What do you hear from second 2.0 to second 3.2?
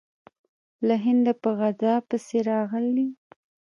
پسې راغلی.